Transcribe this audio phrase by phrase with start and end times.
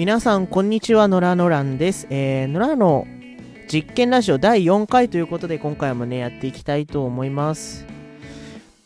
[0.00, 1.08] 皆さん、こんにちは。
[1.08, 2.06] 野良野良です。
[2.08, 3.06] えー、野良の
[3.70, 7.84] 実験ラジオ第4回ということで、今回もね、やっていきたいと思います。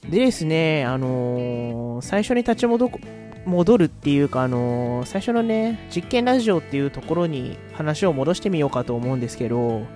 [0.02, 2.90] でですね、あのー、最初に立ち戻
[3.46, 9.86] 戻るっていうか、あのー、最初のね、実験ラジオっていうところに話を戻してみようかと思うんですけど、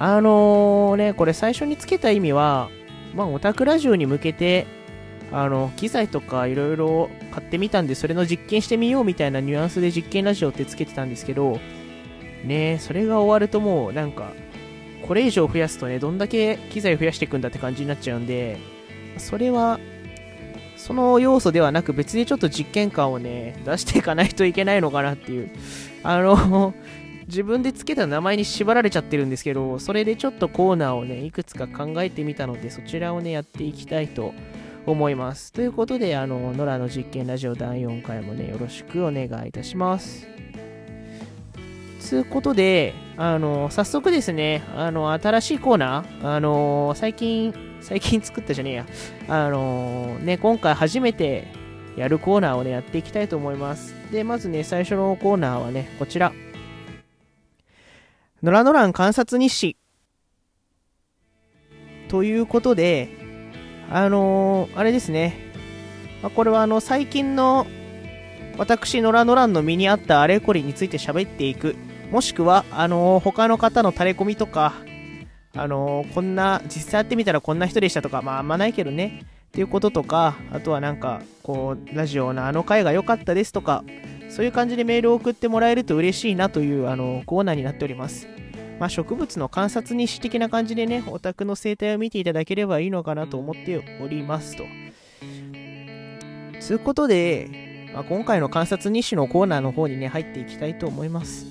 [0.00, 2.70] あのー、ね、これ最初につけた意味は、
[3.14, 4.66] まあ、オタクラジオに向けて、
[5.32, 11.58] あの、機材とかいろいろ買ってみたんで、それの実験してみようみたいなニュアンスで実験ラジオってつけてたんですけど、
[12.44, 14.32] ねそれが終わるともうなんか、
[15.06, 18.58] これ以上増やすとね、どんだけ機材増やしていくんだって感じになっちゃうんで、
[19.18, 19.80] それは、
[20.76, 25.50] その要素ではなく別にちょっと実験感をね、出していかないといけないのかなっていう。
[26.02, 26.74] あの、
[27.26, 34.32] 自分で付けた名前に縛られちゃってるんですけど、それでちょっとコーナーをね、いくつか考えてみたので、そちらをね、やっていきたいと
[34.86, 35.52] 思います。
[35.52, 40.28] ということで、あの、野良の実験ラジオ第4回もね、よろしくお願いいたします。
[41.98, 48.86] つうことで、あの、早速ですね、あの、新しいコーナー、あの、最近、最近作ったじゃねえや、
[49.28, 51.48] あの、ね、今回初めて
[51.96, 53.94] やるコーナーをね、やっていきたいと思います。
[54.12, 56.32] で、まずね、最初のコーナーはね、こちら。
[58.42, 59.76] 野良野良観察日誌。
[62.08, 63.25] ということで、
[63.90, 65.52] あのー、あれですね。
[66.22, 67.66] まあ、これはあの、最近の
[68.58, 71.76] 私、ノラノランの身にあったあれこれについて喋っていく。
[72.10, 74.74] もしくは、あのー、他の方の垂れ込みとか、
[75.54, 79.22] あのー、こんな、実際やってみたらこんな人でしたとか、まああんまないけどね。
[79.48, 83.84] っていうこととか、あとはなんか、こう、ラジオのあの回が良かったですとか、
[84.28, 88.28] そういう感じでメールを送ってもらえると嬉しいなという、あの、コーナーになっております。
[88.78, 94.64] まあ、植物の観察日誌的な感じでね、オタクの生態を見ていただければいいのかなと思っておりますと。
[96.60, 101.46] つうことで、まあ、今回の観察日誌のコーナーの方にね、入っていきたいと思います。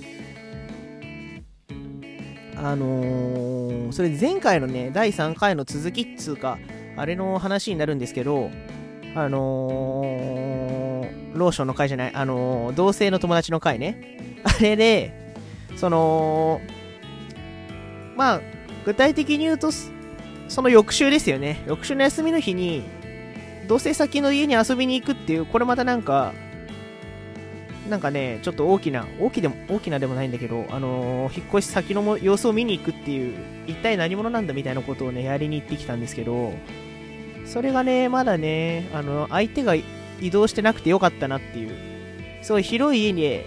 [2.57, 6.57] あのー、それ前回のね、第3回の続きっつうか、
[6.95, 8.49] あれの話になるんですけど、
[9.15, 14.41] あのー、ローションの回じゃない、あのー、同性の友達の回ね。
[14.43, 15.33] あれで、
[15.75, 16.61] その、
[18.15, 18.41] まあ、
[18.85, 19.69] 具体的に言うと、
[20.47, 21.63] その翌週ですよね。
[21.67, 22.83] 翌週の休みの日に、
[23.67, 26.33] 同棲先の家に遊びに行くっていう、これまたなんか、
[27.89, 33.35] なんかね、ちょっと大きな、大きでも、大きなでもないんだけど、あのー、引っ越し先の様子を見に行くっていう、
[33.67, 36.53] 一体何者なんだみたいなことをね、やりに行ってきたんですけど、
[37.45, 41.75] それがね、まだね、あの、相手が移動してなくてよかったなっていう、
[42.41, 43.41] すごい広い家に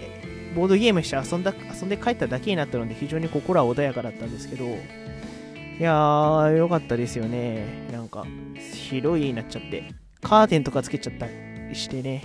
[0.55, 7.87] ボードゲームして遊んだ、遊んで帰っただけになったので非常に心は穏やかだったんですけど、いやー、よかったですよね。
[7.91, 8.25] なんか、
[8.73, 9.83] 広い家になっちゃって、
[10.21, 12.23] カーテンとかつけちゃったりしてね、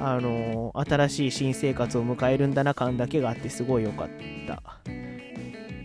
[0.00, 4.08] あのー、新しい新生活を迎えるんだな感だけがあってすごい良かっ
[4.48, 4.62] た。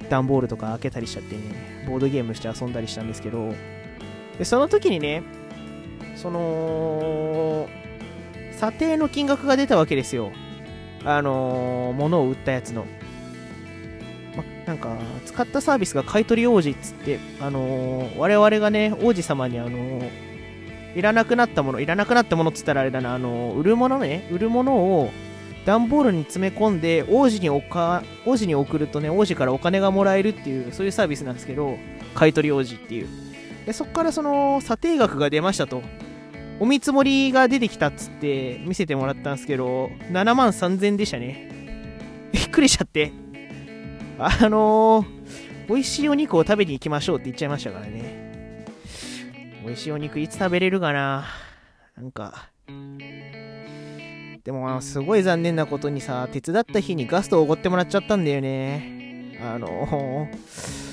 [0.09, 3.53] 段ボールとか開けたりしちゃってね、ボードゲームして遊んだりしたんですけど、
[4.39, 5.21] で、その時にね、
[6.15, 7.67] その、
[8.51, 10.31] 査定の金額が出たわけですよ。
[11.07, 12.85] あのー、物を売ったやつの。
[14.35, 14.95] ま、なんか、
[15.25, 20.09] 使ったサービスが買取王子っつって、あのー、我々がね、王子様にあのー、
[20.95, 25.11] いらなくなったもの、いらなくなったものっつったらあれだな、あの売るものね、売るものを
[25.67, 31.77] 段ボールに詰め込んで王子におか王子に送るとね王子からお金がもらえるっていうそういうサービスなんですけど
[32.15, 33.07] 買取王子っていう
[33.65, 35.83] でそこからその査定額が出ましたと
[36.59, 41.49] お見積もりが出てきたっつって見せてもらったんですけど、7万3000でしたね。
[42.33, 43.11] びっくりしちゃって。
[44.19, 45.05] あのー、
[45.67, 48.65] 美味しいお肉を食べに行きましょうって言っちゃいましたからね。
[49.63, 51.25] 美味しいお肉いつ食べれるかな？
[51.95, 52.49] なんか。
[54.43, 59.37] でも、すごい残念なことにさ、手伝った日にガストをおごってもらっちゃったんだよね。
[59.41, 60.87] あのー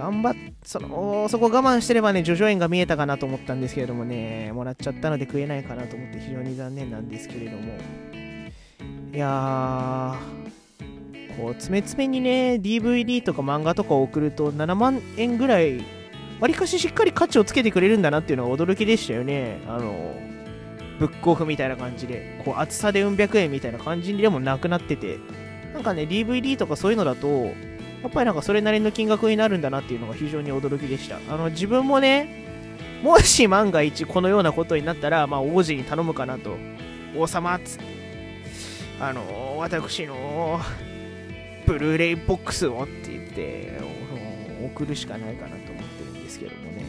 [0.00, 7.78] 頑張っ、その、そこ我慢してればね、叙々苑が見えたかなと思ったんですけれどもね、もらっちゃったので食えないかなと思って非常に残念なんですけれども。
[9.12, 15.84] いやー、こう、詰め詰めにね、DVD とか漫画とかを送ると7万円ぐらい、
[16.40, 19.60] わりかししっかり価値をつけてくれるんだなっていうのは驚きでしたよね。
[19.66, 20.14] あの、
[20.98, 25.18] ブックオフみたいな感じで、こう、厚さでうん百円みたいな感じでもなくなってて、
[25.72, 27.52] なんかね、DVD とかそういうのだと、
[28.02, 31.18] やっぱりなんかそれなりの金額になるんだなっていうのが非常に驚きでした。
[31.28, 32.48] あの、自分もね、
[33.02, 36.56] もし万が一このようなことになったら、まあ、王子に頼むかなと。
[37.16, 37.84] 王様っつって。
[39.00, 40.60] あの、私の、
[41.66, 43.78] ブルーレイボックスをって言って、
[44.74, 46.84] 送るしかないかなと思ってるんですけどもね。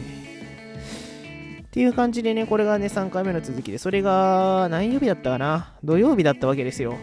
[1.62, 5.74] っていう感じでね、これがね、3回目の続きで、それが何曜日だったかな？
[5.82, 6.96] 土曜日だったわけですよ。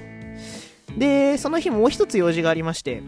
[0.96, 3.02] で、その日もう一つ用事がありまして、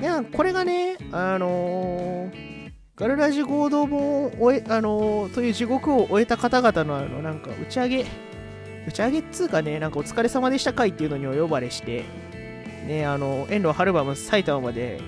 [0.00, 8.06] いや、これがね、あのー、ガルラジ合同本を終え、あのー、という地獄を終えた方々のあの、なんか打ち上げ、
[8.88, 12.04] 打ち上げっつうかね、なんかお疲れ様でした会っていうのにお呼ばれして、
[12.86, 15.02] ね、あの、遠路はるばむ埼玉まで、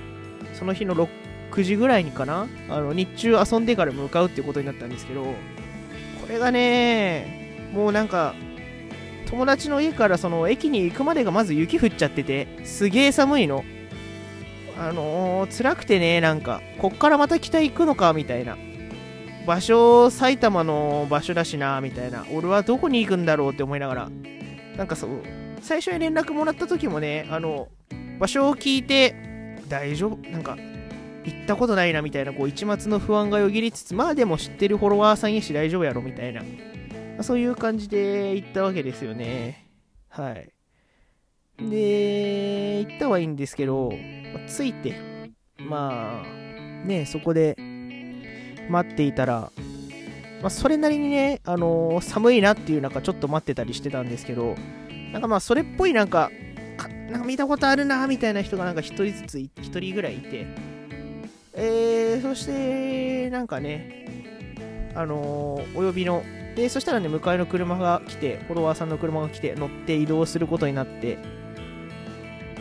[0.52, 5.30] その日の6時ぐらいにかな、あの、日中遊んでから向かうってことになったんですけど、こ
[6.28, 8.34] れがね、もうなんか、
[9.30, 13.64] 友達の家からその駅に行くまでがまず雪降っちゃってて、すげえ寒いの。
[14.88, 18.58] あのー、辛くてね、なんか、こっからまた北行くのか、みたいな。
[19.46, 22.26] 場所、埼玉の場所だしな、みたいな。
[22.32, 24.10] 俺はどこに行くんだろうって思いながら。
[24.76, 25.22] なんかそう、
[25.60, 27.68] 最初に連絡もらった時もね、あの、
[28.18, 29.14] 場所を聞いて、
[29.68, 30.56] 大丈夫なんか、
[31.24, 36.42] 行ったことないなみたいな、こう、一末の不安がよぎりつつ、まあでも知ってるフォロワーさんやし大丈夫やろみたいな、
[37.22, 39.68] そういう感じで行ったわけですよね。
[40.08, 40.50] はい。
[41.58, 43.92] で、行ったはいいんですけど、
[44.40, 44.96] 着いて、
[45.58, 47.56] まあ、ね、そこで
[48.68, 49.52] 待っていたら、
[50.40, 54.56] まあ、それなりにね、あのー、寒いなっていう中、ちょっと待ってたりしてたんですけど、
[55.12, 56.30] なんかまあ、それっぽいなんか、
[57.10, 60.46] なんか見たことあるな、みたいな人がなんか一人ずつ、一人ぐらいいて、
[61.54, 64.06] えー、そして、なんかね、
[64.94, 66.24] あのー、お呼びの、
[66.56, 71.18] で、そしたらね、迎えの車が来て、フォロワーさんの車が来て、乗って移動することになって、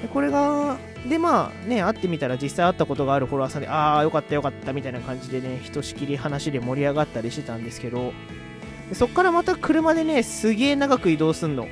[0.01, 0.77] でこれが、
[1.07, 8.13] で、まあね、会ってみたら実際会ったことがあるフォロワーさんで、ああ、よかったよかったみたいな感じでね、ひとしきり話で盛り上がったりしてたんですけど、
[8.93, 11.67] そっからまた車でね、すげえ長く移動すんの。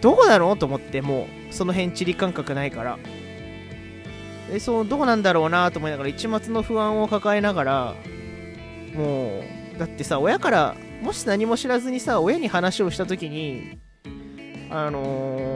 [0.00, 0.56] どこなの？
[0.56, 2.98] と思って、もう、その辺地理感覚ないから。
[4.50, 7.94] で、そう、どこなんだろうなと思いながら、一末の不安を抱えながら、
[8.94, 9.42] も
[9.76, 13.78] う、だってさ、親から、もし何も知らずにさ、親に話をした時に、
[14.70, 15.49] あのー、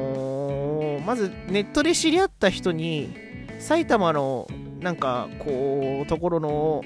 [1.05, 3.15] まずネットで知り合った人に、
[3.59, 4.49] 埼玉の
[4.81, 6.83] なんかこうところの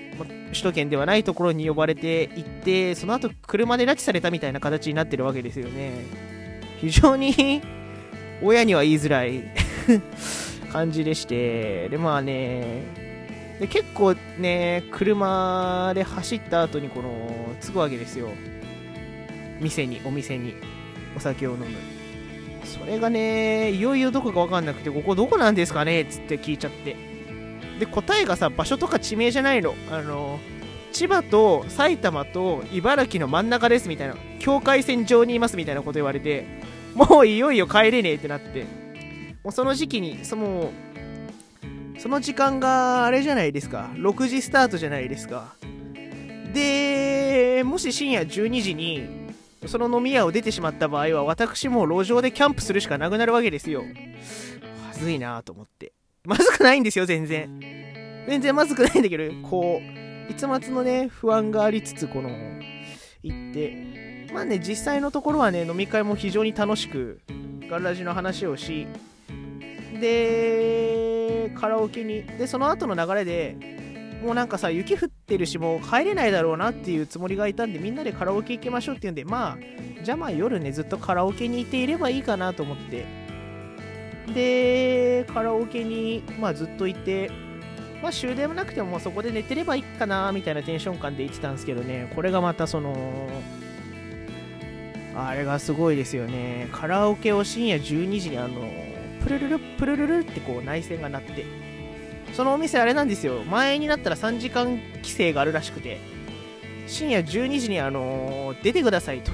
[0.52, 6.04] 首都圏ではないところに呼ばれて行ってその後車で拉致されたみたいな形になってるわけですよね。
[6.80, 7.60] 非常に
[8.40, 9.42] 親には言いづらい
[10.70, 11.88] 感じでして。
[11.88, 12.84] でまあね
[13.58, 17.10] で結構ね車で走った後にこの
[17.60, 18.28] 着くわけですよ。
[19.60, 20.54] 店にお店に
[21.16, 21.97] お酒を飲む。
[22.68, 26.96] それがね、いよいよどこかわかんなくて、ここどこなんですかねつって聞いちゃって。
[27.80, 29.74] で、答えがさ、場所とか地名じゃないの。
[29.90, 30.38] あの、
[30.92, 36.46] 千葉と埼玉と茨城の真ん中ですみたいな、境界線上にいますみたいなこと言われて、
[36.94, 38.66] もういよいよ帰れねえってなって、
[39.42, 40.70] もうその時期に、その、
[41.98, 45.54] その時間があれじゃないですか、6時スタートじゃないですか。
[46.52, 49.27] で、もし深夜12時に
[49.66, 53.82] その飲み屋を出てしまった場合は、私も路上でキャンプするしかなくなるわけですよ。
[54.86, 55.92] まずいなと思って。
[56.24, 57.60] まずくないんですよ、全然。
[58.28, 62.30] 全然まずくないんだけど、こう、いつまつのね、不安がありつつ、この、
[63.22, 67.20] 行って、まあね、実際のところはね、飲み会も非常に楽しく、
[67.68, 68.86] ガルラジの話をし、
[70.00, 73.56] で、カラオケに、で、その後の流れで、
[74.22, 79.58] もうなんかさ、雪降ってるし、もう帰れないだろうなっていうつもりがいたんで、みんなでカラオケ行きましょうっていうんで、まあ、
[80.02, 83.06] じゃあまあ夜ね、ずっとカラオケにいていればいいかなと思って。
[84.34, 87.30] で、カラオケに、まあずっといて、
[88.02, 93.28] まあ終電もなくてももそこで寝てればいいかな、みたいなテンション感で言ってたんですけどね、これがまたその、
[95.14, 96.68] あれがすごいですよね。
[96.72, 98.60] カラオケを深夜12時にあの、
[99.22, 101.44] プルルルプルルルってこう内線が鳴って、
[102.32, 103.42] そのお店あれなんですよ。
[103.44, 105.98] 前になったら3時間規制があるらしくて、
[106.86, 109.32] 深夜12時にあのー、出てくださいと。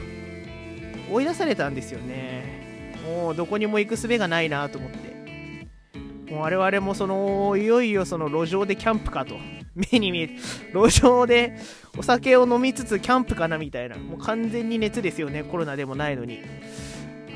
[1.11, 2.65] 追い出されたんですよね。
[3.07, 6.33] もうどこにも行く術がないなと思って。
[6.33, 9.37] もう我々もその、いよいよその路上でキャンプかと。
[9.75, 10.35] 目に見えて、
[10.73, 11.57] 路上で
[11.99, 13.97] お酒を飲みつつキャンプかなみたいな。
[13.97, 15.43] もう完全に熱ですよね。
[15.43, 16.41] コロナでもないのに。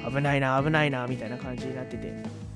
[0.08, 2.47] 危ないな、危ないな、みたいな感じになってて。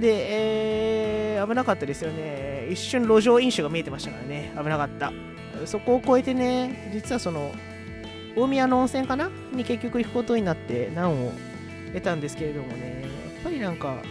[0.00, 2.68] で、えー、危なかったですよね。
[2.70, 4.52] 一瞬路上飲酒が見えてましたからね。
[4.56, 5.12] 危なかった。
[5.66, 7.52] そこを越えてね、実はその、
[8.36, 9.30] 大宮の温泉かな？
[9.52, 11.32] に結局行くことになって難を
[11.92, 14.02] 得たんですけれどもね、やっぱりなんか、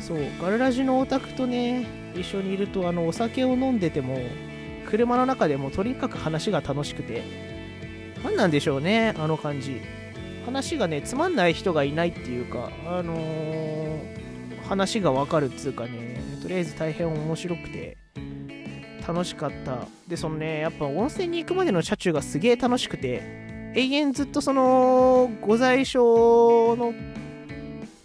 [0.00, 1.86] そう、ガルラジのオタクとね、
[2.16, 4.18] 一緒にいると、あの、お酒を飲んでても、
[4.88, 7.22] 車の中でもとにかく話が楽しくて、
[8.24, 9.80] 何なんでしょうね、あの感じ。
[10.44, 14.25] 話がね、つまんない人がいないっていうか、あのー
[14.68, 17.96] 話がわかるっつうかね、とりあえず大変面白くて、
[19.06, 19.86] 楽しかった。
[20.08, 23.22] で、そのね、やっぱ温泉に行くまでの車中がすげえ楽しくて、
[23.74, 26.94] 永遠ずっとその、ご在所の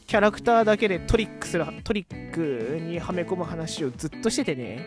[0.05, 4.85] キャラクターだけでトリックするトリックにはめ込む話をずっとしててね。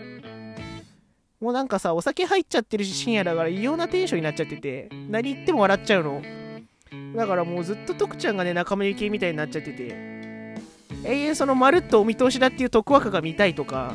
[1.40, 6.22] もうなんかさお酒入っちゃってるし深夜だから異様なテンションになっちゃってて何言っても笑っちゃうの。
[7.16, 10.13] だからもうずっと徳ちゃんがね仲間由紀みたいになっちゃってて。
[11.04, 13.94] 永遠そのまるっとお見通しだっていう徳若が見たいとか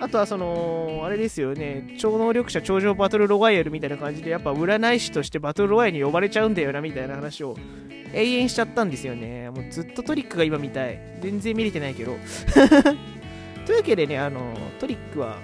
[0.00, 7.54] あとはその、あれですよね、超能力者頂上バトルロワイヤルみたいな感じで、やっぱ占い師としてバトルロワイヤルに呼ばれちゃうんだよなみたいな話を
[8.14, 9.50] 永遠しちゃったんですよね。
[9.50, 10.98] もうずっとトリックが今見たい。
[11.20, 12.16] 全然見れてないけど。
[13.66, 15.36] というわけでね、あの、トリックは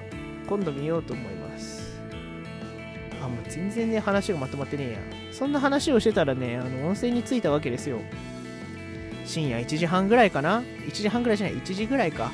[0.49, 2.01] 今度見ようと思います。
[3.23, 4.99] あ、もう全然ね、話がまとまってねえや。
[5.33, 8.01] そんな話をしてたらね、あの、温泉に着いたわけですよ。
[9.27, 12.31] 深夜1時半ぐらいかな ?1 時半ぐらいじゃない、1時ぐらいか。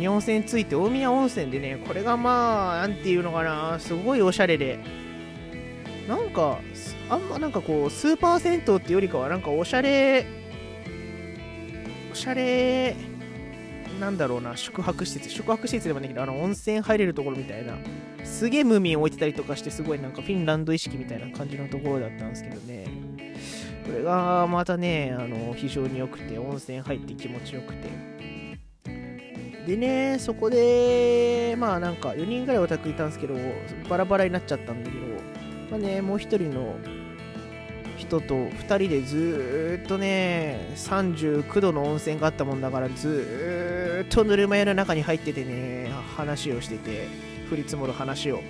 [0.00, 4.78] に温泉ついて大宮温泉でねこれがまあなんていうのかなすごいおしゃれで
[6.08, 6.58] なんか
[7.08, 10.26] あんまなんかこうスーパー銭湯ってよりかはなんかおしゃれ
[12.10, 12.96] おしゃれ
[14.00, 17.74] なんだろうな宿泊施設宿泊施設でもないけどあの温泉入れるところみたいな
[18.24, 22.86] すげえムーミン置いてたりとかしてすごいなんかフィンランド意識みたいな感じのところだったんですけどね
[23.90, 27.88] これがまたねあの非常に良くて温泉入って気持ちよくて
[29.66, 33.34] でね、そこで、まあなんか4人ぐらいオタクいたんですけど、
[33.88, 35.06] バラバラになっちゃったんだけど、
[35.70, 36.76] まあね、もう1人の
[37.98, 47.06] 人と2人でずっとね、39度の温泉があったもんだから、ずっとぬるま湯の中に入っててね、話をしてて、
[47.52, 48.40] 降り積もる話を。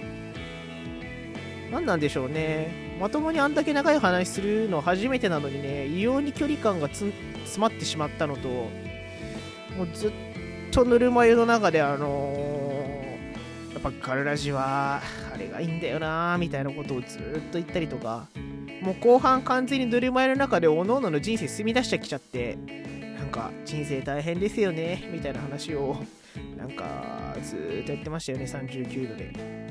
[1.73, 2.90] 何なんでしょうね。
[3.01, 7.13] まともにあんだけ長い話するの初めてなのにね、異様に距離感が詰
[7.57, 10.13] まってしまったのと、もうずっ
[10.71, 15.01] とぬるま湯の中であのー、やっぱガルラジは
[15.35, 18.27] あれがいいんだよなみたいなことをずっと言ったりとか
[18.83, 22.59] もう後半完全にぬるま湯の中でおのおのの人生進み出してきちゃって
[23.17, 25.97] なんか人生大変ですよねみたいな話を
[26.57, 29.70] なんかずっとやってましたよね39度で。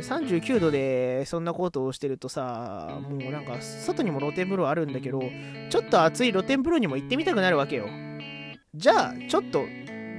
[0.00, 5.22] 39度でそんなことをしてるとさ、もうなんか外にも露天風呂あるんだけど、
[5.70, 7.86] ちょっと暑い露天風呂にも行ってみたくなるわけよ。
[8.74, 9.64] じゃあちょっと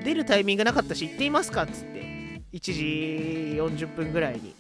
[0.04, 4.56] 出るタイミングなかったし行ってみますかっつって1時40分ぐらいに。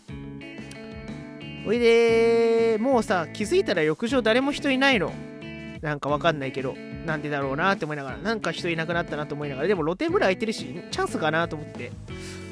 [1.65, 5.12] ほいでもうさ気づいたら浴場誰も人いないの。
[5.81, 11.91] なんかわかんないけどなんでだろうなって思いながらなんか人いなくなったなと思いながらでも露天風呂空いてるしチャンスかなと思って。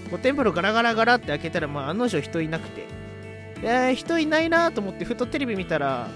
[0.09, 2.85] 露天風呂ガラガラガラって開けたらまあ案の定人いなくて。
[3.61, 6.09] で人いないなと思ってふとテレビ見たら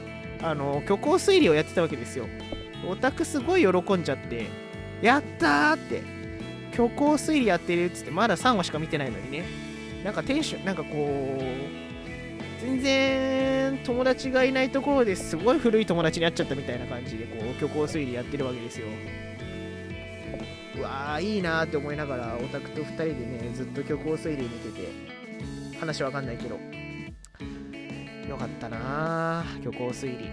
[0.43, 2.27] あの虚構推理をやってたわけですよ。
[2.87, 4.47] オタクすごい喜んじゃって
[5.01, 6.19] やったーって。
[6.71, 9.43] 虚構推理やってるっつってまだ3話しか見てないのにね。
[10.03, 18.87] なんかテンションなんかこう全然友達がいないところですごい古い友達に会っちゃったみたいな感じでこう虚構推理やってるわけですよ。
[20.77, 26.59] うわーいいなーって思いながらオタクと2人でねずっと虚構推理見てて話わかんないけど
[28.27, 30.29] よかったなー虚構推理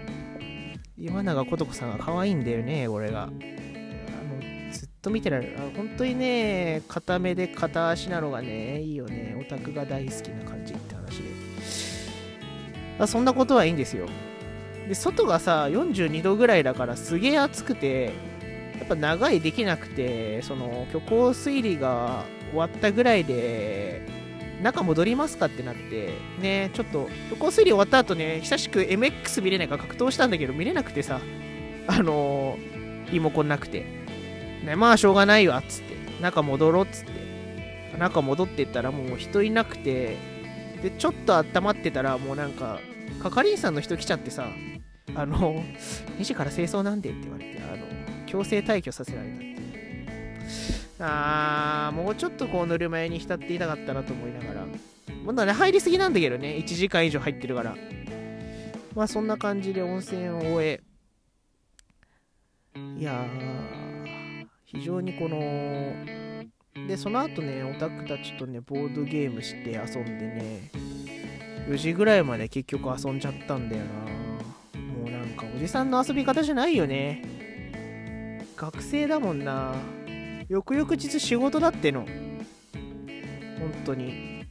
[0.97, 3.29] 今永琴子さんが可愛いんだよねこれが
[5.07, 5.57] と見てられる。
[5.57, 9.35] あ本当にね、固めで片足なのがね、いいよね。
[9.39, 11.29] オタクが大好きな感じって話で。
[12.99, 14.07] あそんなことはいいんですよ。
[14.87, 18.11] で、外がさ、42度ぐらいだからすげえ暑くて、
[18.77, 24.01] やっぱ長いできなくて、その虚構推理が終わったぐらいで、
[24.61, 31.21] 中戻りますかってなって、ね、ちょっと、虚構推理終わった後ね、久しく MX 見れないか格闘したんだけど、見れなくてさ、
[31.87, 33.85] あのー、リモコンなくて。
[34.63, 40.17] ね、まあしょうがないわっつって、中戻ろうっつって、中戻ってったらもう人いなくて、
[40.81, 42.79] で、ちょっと温まってたらもうなんか、
[43.23, 44.47] 係員さんの人来ちゃってさ、
[45.15, 45.63] あの、
[46.19, 47.86] 2時から清掃なんでって言われて、あの、
[48.27, 49.57] 強制退去させられたっていう。
[50.99, 54.67] あー、もうちょっとこうぬるま湯に浸っていたかったなと思いながら。
[55.25, 57.75] まだね、入りすぎなんだけどね、1時間以上入ってるから。
[58.93, 60.81] まあそんな感じで温泉を終え、
[62.97, 63.25] いや、
[64.65, 65.37] 非常にこの
[66.87, 70.71] でその後ねオタクたちとねボードゲームして遊んでね
[71.67, 73.91] 4時ぐらいまで結局遊んじゃったんだよな
[74.81, 77.23] もうなんかおじさんの遊び方じゃないよね
[78.57, 79.75] 学生だもんな。
[80.49, 82.01] 翌々日仕事だっての。
[82.01, 84.47] 本当に。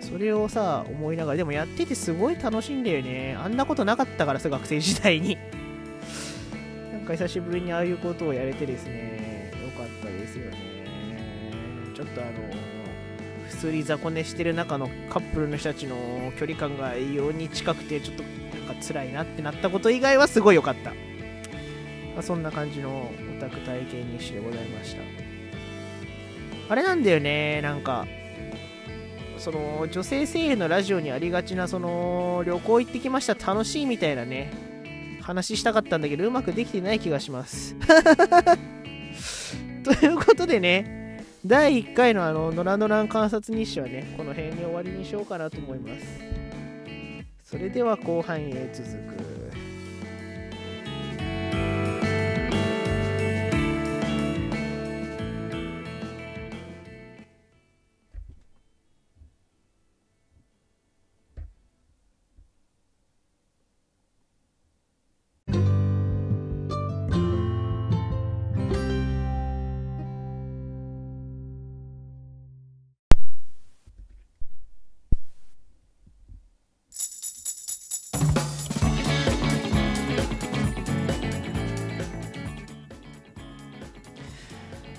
[0.00, 1.36] それをさ思いながら。
[1.36, 3.36] でもやっててすごい楽しいんだよね。
[3.38, 5.36] あんなことなかったからさ学生時代に。
[6.90, 9.52] なんか久しぶりにああいうことをやれてですね。
[9.62, 10.56] よかったですよね。
[11.94, 12.32] ちょっとあの
[13.50, 15.96] 普通に雑魚寝してる中のカップルの人たちの
[16.38, 20.94] 距離感が異様に近くてちょっとなんか辛いなってなったこと以外はすごい良かった。
[22.16, 25.02] まあ、そんな感じのオタク体験日誌でございました。
[26.68, 28.06] あれなんだよねなんか
[29.38, 34.50] その女性声優のラジオにありがちなその旅行行ってきました楽しいみたいなね
[35.20, 37.76] 話したかったんだけどうまくできてない気がします。
[39.84, 46.06] ということでね第1回のあのノラノラン観察日誌はねこの辺に終わりにしようかなと思います。
[47.44, 49.25] それでは後半へ続く。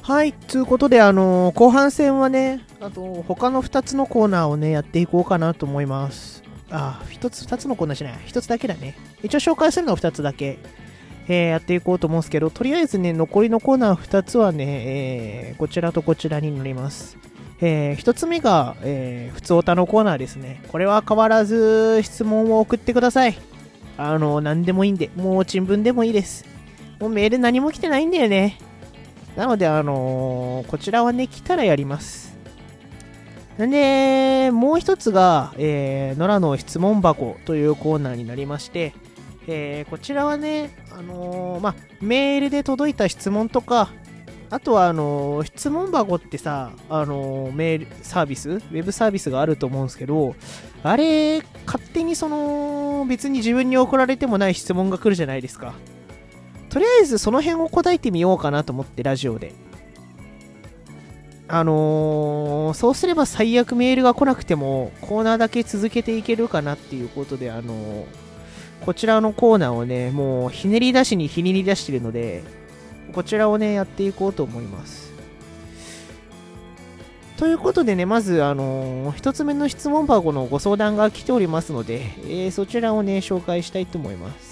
[0.07, 6.43] はい、ということで、あのー、後半戦はね、あと、他の2つのコーナーをね、やっていこうかなと思います。
[6.71, 8.95] あ、1つ、2つのコーナーじゃない、1つだけだね。
[9.21, 10.59] 一応紹介するのは2つだけ、
[11.27, 17.17] えー、やっていこうと思うんですけど、とりあえずね、残りのコーナー2つはね、えー、こちらとこちらになります。
[17.59, 20.61] えー、1つ目が、えー、普通おたのコーナーですね。
[20.69, 23.37] これは変わらず質問を送ってください。
[23.97, 26.45] あの、何でもいいんで、もう新聞でもいいです。
[27.01, 28.57] もうメール何も来てないんだよね。
[29.37, 32.35] なので、あのー、こちらはね、来たらやります。
[33.63, 38.93] んで、もう一つが、えー、野良の質問箱というコーナーになりまして、
[39.47, 43.89] えー、こちらはね、あのー、まメールで届いた質問とか、
[44.49, 50.35] あとは、あの、質問箱ってさ、あのメール、サービスウェブサービスがあると思うんですけど、
[50.81, 55.75] あれ、勝手にその、別に自分に送られてもない質問が来るじゃないですか。
[56.77, 59.51] とりあえずその辺を答えてみようかなと思ってラジオで
[61.47, 68.05] あのー、そうすれば最悪メールが来なくてもコーナーだけ続けていけるかなっていうことであのー、
[68.81, 72.43] こちらのコーナーをねもうひねり出しにひねり出してるので
[73.11, 75.11] こちらをねやっていこうと思います
[77.37, 84.46] ということでね、まず、あのー、一つ目の質問箱のご相談が来ておりますので、えー、そちらをね、紹介したいと思います。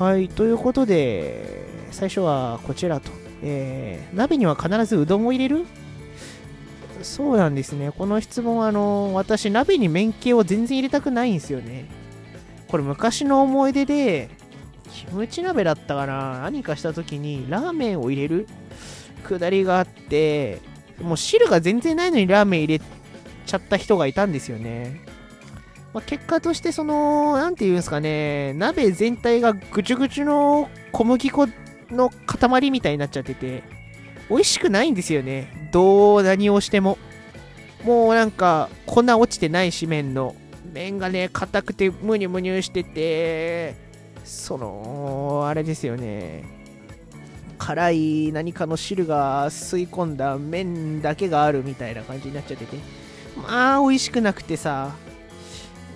[0.00, 3.10] はい、ということで、最初はこちらと。
[3.42, 5.66] えー、鍋には必ずうどんを入れる？
[7.02, 7.92] そうなんですね。
[7.92, 11.90] この質問は、あの、私、鍋に麺系を全然入れたくないんですよね。
[12.68, 14.30] これ、昔の思い出で、
[14.90, 16.40] キムチ鍋だったかな？
[16.44, 18.46] 何かした時に、ラーメンを入れる？
[19.22, 20.60] くだりがあって、
[21.02, 22.84] もう汁が全然ないのにラーメン入れ
[23.44, 25.02] ちゃった人がいたんですよね。
[25.92, 31.48] まあ、結果としてその、なんていうんですかね、鍋全体がぐちゅぐちゅの小麦粉
[31.90, 33.64] の塊みたいになっちゃってて、
[34.28, 35.68] 美味しくないんですよね。
[35.72, 36.98] どう何をしても。
[37.84, 40.36] もうなんか、粉落ちてないし、麺の。
[40.72, 43.74] 麺がね、硬くてムニュムニュしてて、
[44.24, 46.44] その、あれですよね。
[47.58, 52.76] 辛い何かの汁が吸い込んだ麺だけがあるみたいな感じになっちゃってて。
[53.36, 54.94] まあ、美味しくなくてさ、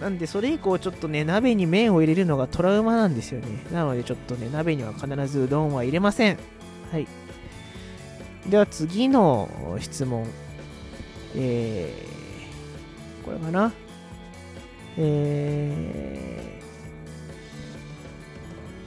[0.04, 3.64] なんでそれ以降ちょっとね、鍋に麺を入れるのがトラウマなんですよね。
[3.72, 6.38] なのでちょっとね、鍋には必ずうどんは入れません。
[6.92, 7.08] はい。
[8.46, 9.48] では次の
[9.80, 10.26] 質問。
[11.34, 13.72] えー、これかな？
[14.98, 16.60] え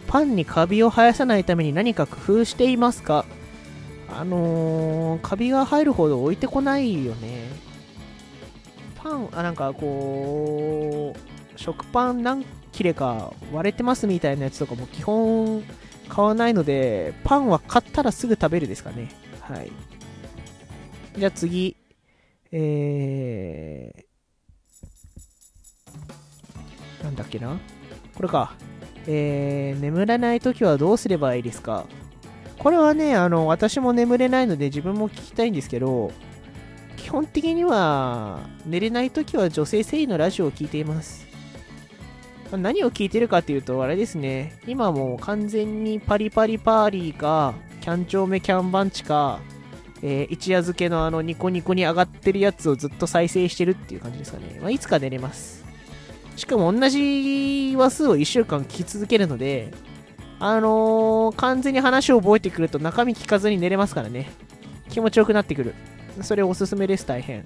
[0.05, 3.25] ー、パンにカビを生やさないために何か工夫していますか？
[4.15, 7.49] あのー、カビが入るほど置いてこないよね。
[9.07, 15.63] パン、あ、なんかこう、食パン何切れか割れてますみたいなやつとかも基本
[16.09, 19.09] 買わないので、パンは買ったらすぐ食べるですかね。
[19.41, 19.71] はい。
[21.17, 21.77] じゃあ次、
[22.51, 27.57] えー、なんだっけな
[28.15, 28.55] これか。
[29.09, 31.85] えー、眠らないときはどうすればいいですか
[32.59, 36.11] これはね、あの、私も眠れないので自分も聞きたいんですけど、
[37.07, 41.25] 基本的には寝れない時は女性声優のラジオを聴いています。
[42.51, 44.59] 何を聞いてるかっていうと、あれですね。
[44.67, 49.39] 今もう完全にパリパリパーリーか、キャンチョーメキャンバンチか、
[50.01, 54.59] えー、一夜漬けのあのニコニコに上がってるやつをずっと再生してるっていう感じですかね。
[54.59, 55.63] まあ、いつか寝れます。
[56.35, 59.71] しかも同じ話数を1週間聞き続けるので、
[60.39, 64.29] あのー、完全に話を覚えてくると中身聞かずに寝れますからね。
[64.89, 65.73] 気持ちよくなってくる。
[66.21, 67.43] それおすすめです、大変。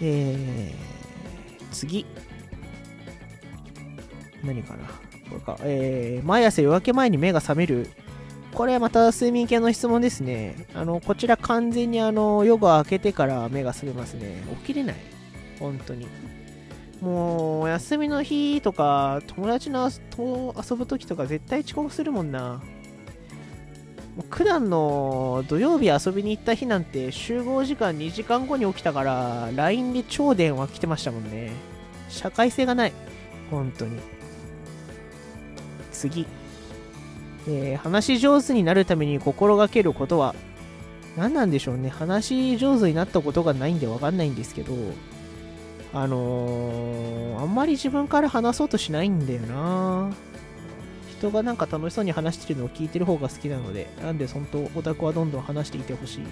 [0.00, 2.06] えー、次。
[4.44, 4.84] 何かな。
[5.28, 7.88] これか、えー、毎朝夜明け前に目が覚める。
[8.54, 10.66] これまた睡眠系の質問ですね。
[10.74, 14.42] あの、こちら完全にあの、夜が明けてから目が覚めますね。
[14.64, 14.96] 起きれない。
[15.60, 16.06] 本当に。
[17.00, 22.60] もう、休みの日とか、友達のと遊ぶ時とか絶対遅刻するもんな。
[24.30, 31.52] 普段の土曜日遊びに行った日なんて集合時間2時間後に起きたから LINE で超電話来てましたもんね。
[32.08, 32.92] 社会性がない。
[33.50, 33.98] 本当に。
[35.92, 36.26] 次。
[37.46, 40.34] えー、話し上手になるために心がけることは
[41.16, 41.88] 何なんでしょうね。
[41.88, 44.74] 話し上手になったことがないんでわかんないんですけど、
[45.94, 50.10] あのー、あんまり自分から話そうとしないんだよな
[51.18, 56.22] 人がなんか楽しそうに話してるのを聞いてる方が好きなので、なんで本当オタクはどんどん話していてほしい。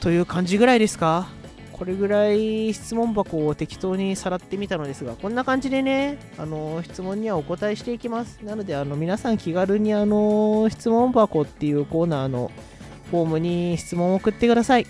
[0.00, 1.28] という感じぐらいですか？
[1.72, 8.40] これぐらい質問箱を適当にさらってみたのですが、こんな感じでね、あの、質問にはお答えしていきます。
[8.42, 12.50] なので、あの、皆さん気軽にあの、質問箱っていうコーナーの
[13.12, 14.86] フォームに質問を送ってください。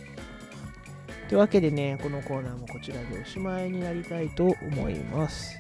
[1.29, 5.59] というわけでね、このコーナーもこちらでおしまいになりたいと思います。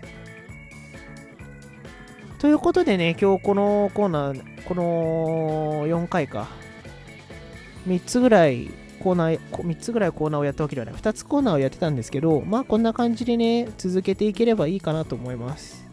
[2.38, 6.46] ということでね、今日このコーナー、この4回か、
[7.88, 8.70] 3つぐらい
[9.02, 10.94] コーナー、3つぐらいコーナーをやったわけではない。
[10.94, 15.84] 2つコーナーをやってたんですけど、まあこんな感じでね、続けていければいいかなと思います。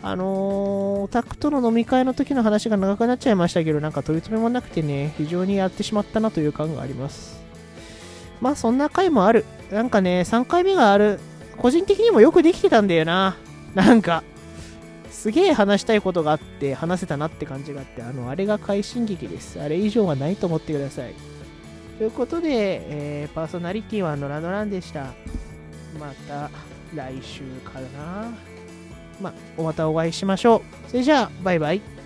[0.00, 7.42] あのー、オタクとの飲み会の時の話が長くなっちゃいましたけど、なんか取り留めもなくてね、非常にやってしまったなという感があります。
[8.40, 9.44] まあそんな回もある。
[9.72, 11.18] なんかね、3回目がある。
[11.56, 13.36] 個人的にもよくできてたんだよな。
[13.74, 14.22] なんか、
[15.10, 19.60] すげえ話したいことがあって話せたなって感じがあって、あの、あれが快進撃です。
[19.60, 21.14] あれ以上はないと思ってください。
[21.98, 22.82] ということで、
[23.22, 25.14] えー、パーソナリティはノラノランでした。
[25.98, 26.50] また
[26.94, 28.32] 来週かな。
[29.20, 30.90] まあ、またお会いしましょう。
[30.90, 31.97] それじゃあ、バイバイ。